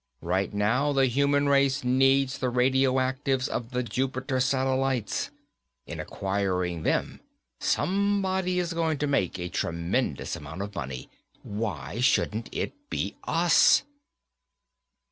Right 0.23 0.51
now, 0.51 0.93
the 0.93 1.05
human 1.05 1.47
race 1.47 1.83
needs 1.83 2.39
the 2.39 2.49
radioactives 2.49 3.47
of 3.47 3.69
the 3.69 3.83
Jupiter 3.83 4.39
satellites. 4.39 5.29
In 5.85 5.99
acquiring 5.99 6.81
them, 6.81 7.19
somebody 7.59 8.57
is 8.57 8.73
going 8.73 8.97
to 8.97 9.05
make 9.05 9.37
a 9.37 9.47
tremendous 9.47 10.35
amount 10.35 10.63
of 10.63 10.73
money. 10.73 11.07
Why 11.43 11.99
shouldn't 11.99 12.49
it 12.51 12.73
be 12.89 13.15
us?" 13.25 13.83